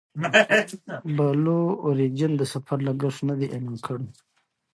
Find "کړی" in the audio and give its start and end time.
3.85-4.07